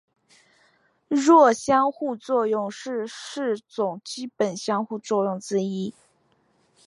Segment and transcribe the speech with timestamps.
[1.09, 5.93] 弱相互作用是四种基本相互作用之一。